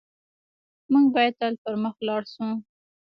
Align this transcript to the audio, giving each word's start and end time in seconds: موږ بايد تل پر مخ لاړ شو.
موږ 0.91 1.05
بايد 1.13 1.33
تل 1.39 1.53
پر 1.63 1.73
مخ 1.83 1.95
لاړ 2.07 2.21
شو. 2.33 2.47